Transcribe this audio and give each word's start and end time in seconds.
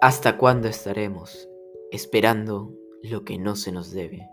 ¿Hasta 0.00 0.38
cuándo 0.38 0.68
estaremos 0.68 1.48
esperando 1.90 2.72
lo 3.02 3.24
que 3.24 3.36
no 3.36 3.56
se 3.56 3.72
nos 3.72 3.90
debe? 3.90 4.28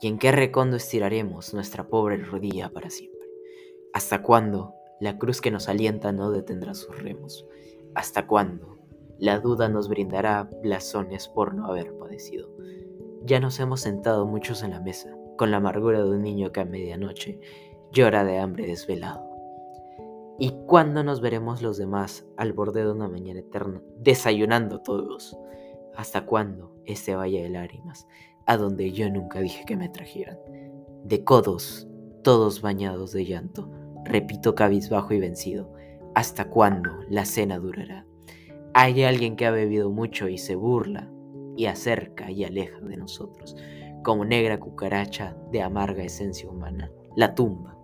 ¿Y 0.00 0.08
en 0.08 0.18
qué 0.18 0.32
recondo 0.32 0.78
estiraremos 0.78 1.52
nuestra 1.52 1.88
pobre 1.88 2.16
rodilla 2.16 2.70
para 2.70 2.88
siempre? 2.88 3.28
¿Hasta 3.92 4.22
cuándo 4.22 4.72
la 4.98 5.18
cruz 5.18 5.42
que 5.42 5.50
nos 5.50 5.68
alienta 5.68 6.10
no 6.12 6.30
detendrá 6.30 6.72
sus 6.72 6.98
remos? 7.02 7.44
¿Hasta 7.94 8.26
cuándo 8.26 8.78
la 9.18 9.40
duda 9.40 9.68
nos 9.68 9.90
brindará 9.90 10.48
blasones 10.62 11.28
por 11.28 11.54
no 11.54 11.66
haber 11.66 11.92
padecido? 11.98 12.48
Ya 13.22 13.40
nos 13.40 13.60
hemos 13.60 13.82
sentado 13.82 14.24
muchos 14.24 14.62
en 14.62 14.70
la 14.70 14.80
mesa, 14.80 15.14
con 15.36 15.50
la 15.50 15.58
amargura 15.58 16.02
de 16.02 16.08
un 16.08 16.22
niño 16.22 16.50
que 16.50 16.60
a 16.60 16.64
medianoche 16.64 17.40
llora 17.92 18.24
de 18.24 18.38
hambre 18.38 18.66
desvelado. 18.66 19.29
¿Y 20.42 20.52
cuándo 20.66 21.04
nos 21.04 21.20
veremos 21.20 21.60
los 21.60 21.76
demás 21.76 22.26
al 22.38 22.54
borde 22.54 22.82
de 22.82 22.90
una 22.90 23.08
mañana 23.08 23.40
eterna, 23.40 23.82
desayunando 23.98 24.80
todos? 24.80 25.36
¿Hasta 25.94 26.24
cuándo 26.24 26.74
este 26.86 27.14
valle 27.14 27.42
de 27.42 27.50
lágrimas, 27.50 28.06
a 28.46 28.56
donde 28.56 28.90
yo 28.92 29.10
nunca 29.10 29.40
dije 29.40 29.66
que 29.66 29.76
me 29.76 29.90
trajeran? 29.90 30.38
De 31.04 31.24
codos, 31.24 31.86
todos 32.22 32.62
bañados 32.62 33.12
de 33.12 33.26
llanto, 33.26 33.70
repito 34.06 34.54
cabizbajo 34.54 35.12
y 35.12 35.20
vencido, 35.20 35.74
¿hasta 36.14 36.48
cuándo 36.48 36.90
la 37.10 37.26
cena 37.26 37.58
durará? 37.58 38.06
Hay 38.72 39.02
alguien 39.02 39.36
que 39.36 39.44
ha 39.44 39.50
bebido 39.50 39.90
mucho 39.90 40.26
y 40.26 40.38
se 40.38 40.54
burla, 40.54 41.12
y 41.54 41.66
acerca 41.66 42.30
y 42.30 42.44
aleja 42.44 42.80
de 42.80 42.96
nosotros, 42.96 43.56
como 44.02 44.24
negra 44.24 44.58
cucaracha 44.58 45.36
de 45.52 45.60
amarga 45.60 46.02
esencia 46.02 46.48
humana, 46.48 46.90
la 47.14 47.34
tumba. 47.34 47.76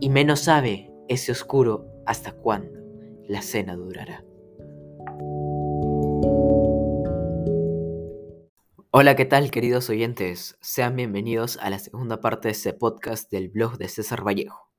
Y 0.00 0.10
menos 0.10 0.40
sabe 0.40 0.91
ese 1.08 1.32
oscuro 1.32 1.86
hasta 2.06 2.32
cuándo 2.32 2.80
la 3.28 3.42
cena 3.42 3.76
durará. 3.76 4.24
Hola, 8.90 9.16
¿qué 9.16 9.24
tal 9.24 9.50
queridos 9.50 9.88
oyentes? 9.88 10.58
Sean 10.60 10.96
bienvenidos 10.96 11.56
a 11.62 11.70
la 11.70 11.78
segunda 11.78 12.20
parte 12.20 12.48
de 12.48 12.52
este 12.52 12.74
podcast 12.74 13.30
del 13.30 13.48
blog 13.48 13.78
de 13.78 13.88
César 13.88 14.26
Vallejo. 14.26 14.70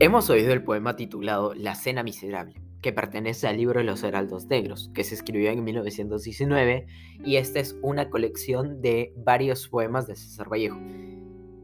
Hemos 0.00 0.30
oído 0.30 0.52
el 0.52 0.64
poema 0.64 0.96
titulado 0.96 1.54
La 1.54 1.74
Cena 1.74 2.02
Miserable, 2.02 2.61
que 2.82 2.92
pertenece 2.92 3.46
al 3.46 3.56
libro 3.56 3.82
los 3.82 4.02
Heraldos 4.02 4.46
Negros, 4.46 4.90
que 4.92 5.04
se 5.04 5.14
escribió 5.14 5.50
en 5.50 5.62
1919 5.62 6.86
y 7.24 7.36
esta 7.36 7.60
es 7.60 7.78
una 7.80 8.10
colección 8.10 8.82
de 8.82 9.14
varios 9.16 9.68
poemas 9.68 10.08
de 10.08 10.16
César 10.16 10.50
Vallejo. 10.52 10.78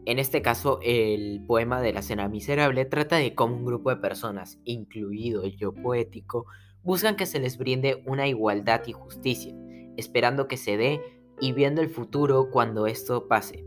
En 0.06 0.18
este 0.18 0.40
caso, 0.40 0.78
el 0.82 1.42
poema 1.46 1.82
de 1.82 1.92
la 1.92 2.02
Cena 2.02 2.28
Miserable 2.28 2.84
trata 2.86 3.16
de 3.16 3.34
cómo 3.34 3.56
un 3.56 3.66
grupo 3.66 3.90
de 3.90 3.96
personas, 3.96 4.58
incluido 4.64 5.42
el 5.42 5.56
yo 5.56 5.74
poético, 5.74 6.46
buscan 6.82 7.16
que 7.16 7.26
se 7.26 7.40
les 7.40 7.58
brinde 7.58 8.02
una 8.06 8.28
igualdad 8.28 8.82
y 8.86 8.92
justicia, 8.92 9.54
esperando 9.96 10.46
que 10.48 10.56
se 10.56 10.76
dé 10.76 11.02
y 11.40 11.52
viendo 11.52 11.82
el 11.82 11.90
futuro 11.90 12.48
cuando 12.50 12.86
esto 12.86 13.26
pase. 13.28 13.64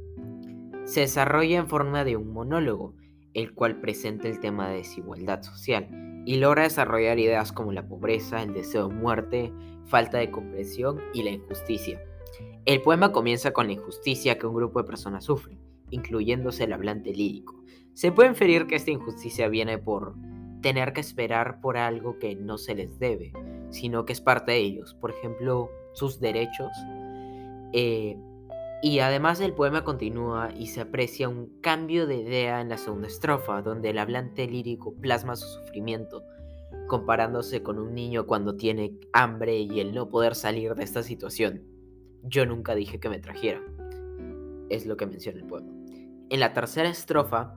Se 0.85 1.01
desarrolla 1.01 1.59
en 1.59 1.67
forma 1.67 2.05
de 2.05 2.15
un 2.15 2.33
monólogo, 2.33 2.95
el 3.33 3.53
cual 3.53 3.79
presenta 3.79 4.27
el 4.27 4.39
tema 4.39 4.69
de 4.69 4.77
desigualdad 4.77 5.43
social 5.43 6.10
y 6.25 6.37
logra 6.37 6.63
desarrollar 6.63 7.19
ideas 7.19 7.51
como 7.51 7.71
la 7.71 7.87
pobreza, 7.87 8.43
el 8.43 8.53
deseo 8.53 8.87
de 8.87 8.95
muerte, 8.95 9.53
falta 9.85 10.19
de 10.19 10.31
comprensión 10.31 11.01
y 11.13 11.23
la 11.23 11.31
injusticia. 11.31 12.01
El 12.65 12.81
poema 12.81 13.11
comienza 13.11 13.51
con 13.51 13.67
la 13.67 13.73
injusticia 13.73 14.37
que 14.37 14.47
un 14.47 14.55
grupo 14.55 14.81
de 14.81 14.87
personas 14.87 15.25
sufre, 15.25 15.57
incluyéndose 15.89 16.63
el 16.65 16.73
hablante 16.73 17.11
lírico. 17.11 17.61
Se 17.93 18.11
puede 18.11 18.29
inferir 18.29 18.67
que 18.67 18.75
esta 18.75 18.91
injusticia 18.91 19.49
viene 19.49 19.77
por 19.77 20.15
tener 20.61 20.93
que 20.93 21.01
esperar 21.01 21.59
por 21.59 21.77
algo 21.77 22.19
que 22.19 22.35
no 22.35 22.57
se 22.57 22.75
les 22.75 22.99
debe, 22.99 23.33
sino 23.69 24.05
que 24.05 24.13
es 24.13 24.21
parte 24.21 24.51
de 24.51 24.59
ellos, 24.59 24.93
por 24.93 25.11
ejemplo, 25.11 25.69
sus 25.93 26.19
derechos. 26.19 26.71
Eh, 27.73 28.17
y 28.81 28.99
además 28.99 29.39
el 29.41 29.53
poema 29.53 29.83
continúa 29.83 30.49
y 30.57 30.67
se 30.67 30.81
aprecia 30.81 31.29
un 31.29 31.61
cambio 31.61 32.07
de 32.07 32.15
idea 32.15 32.61
en 32.61 32.69
la 32.69 32.77
segunda 32.77 33.07
estrofa, 33.07 33.61
donde 33.61 33.91
el 33.91 33.99
hablante 33.99 34.47
lírico 34.47 34.95
plasma 34.95 35.35
su 35.35 35.47
sufrimiento, 35.47 36.23
comparándose 36.87 37.61
con 37.61 37.77
un 37.77 37.93
niño 37.93 38.25
cuando 38.25 38.55
tiene 38.55 38.97
hambre 39.13 39.59
y 39.59 39.79
el 39.79 39.93
no 39.93 40.09
poder 40.09 40.33
salir 40.33 40.73
de 40.73 40.83
esta 40.83 41.03
situación. 41.03 41.61
Yo 42.23 42.47
nunca 42.47 42.73
dije 42.73 42.99
que 42.99 43.09
me 43.09 43.19
trajera. 43.19 43.61
Es 44.69 44.87
lo 44.87 44.97
que 44.97 45.05
menciona 45.05 45.39
el 45.39 45.45
poema. 45.45 45.71
En 46.31 46.39
la 46.39 46.53
tercera 46.53 46.89
estrofa, 46.89 47.53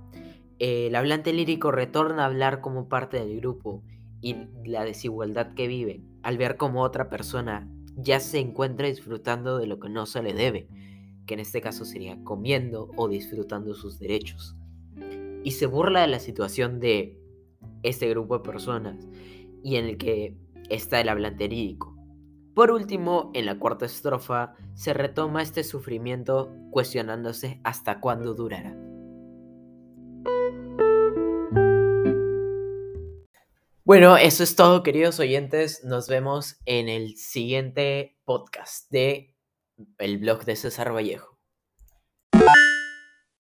el 0.58 0.94
hablante 0.94 1.32
lírico 1.32 1.70
retorna 1.70 2.24
a 2.24 2.26
hablar 2.26 2.60
como 2.60 2.88
parte 2.88 3.18
del 3.18 3.40
grupo 3.40 3.82
y 4.20 4.36
la 4.66 4.84
desigualdad 4.84 5.54
que 5.54 5.68
vive, 5.68 6.02
al 6.22 6.36
ver 6.36 6.58
como 6.58 6.82
otra 6.82 7.08
persona 7.08 7.66
ya 7.96 8.20
se 8.20 8.40
encuentra 8.40 8.88
disfrutando 8.88 9.56
de 9.56 9.68
lo 9.68 9.78
que 9.78 9.88
no 9.88 10.04
se 10.04 10.22
le 10.22 10.34
debe 10.34 10.68
que 11.26 11.34
en 11.34 11.40
este 11.40 11.60
caso 11.60 11.84
sería 11.84 12.22
comiendo 12.24 12.90
o 12.96 13.08
disfrutando 13.08 13.74
sus 13.74 13.98
derechos. 13.98 14.56
Y 15.42 15.52
se 15.52 15.66
burla 15.66 16.02
de 16.02 16.08
la 16.08 16.18
situación 16.18 16.80
de 16.80 17.20
este 17.82 18.08
grupo 18.08 18.38
de 18.38 18.44
personas 18.44 19.08
y 19.62 19.76
en 19.76 19.86
el 19.86 19.98
que 19.98 20.36
está 20.70 21.00
el 21.00 21.08
hablante 21.08 21.48
lírico. 21.48 21.96
Por 22.54 22.70
último, 22.70 23.30
en 23.34 23.46
la 23.46 23.58
cuarta 23.58 23.86
estrofa 23.86 24.54
se 24.74 24.94
retoma 24.94 25.42
este 25.42 25.64
sufrimiento 25.64 26.54
cuestionándose 26.70 27.60
hasta 27.64 28.00
cuándo 28.00 28.34
durará. 28.34 28.76
Bueno, 33.86 34.16
eso 34.16 34.42
es 34.44 34.56
todo, 34.56 34.82
queridos 34.82 35.20
oyentes. 35.20 35.84
Nos 35.84 36.08
vemos 36.08 36.58
en 36.64 36.88
el 36.88 37.16
siguiente 37.16 38.16
podcast 38.24 38.90
de 38.90 39.33
el 39.98 40.18
blog 40.18 40.44
de 40.44 40.56
César 40.56 40.92
Vallejo. 40.94 41.33